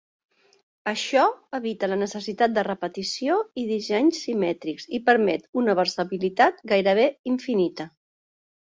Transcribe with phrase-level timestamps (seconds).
[0.91, 1.25] Això
[1.57, 7.93] evita la necessitat de repetició i dissenys simètrics i permet una versatilitat gairebé infinita.